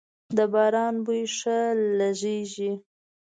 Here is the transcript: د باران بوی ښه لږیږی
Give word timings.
د 0.37 0.39
باران 0.53 0.95
بوی 1.05 1.23
ښه 1.37 1.57
لږیږی 1.99 2.71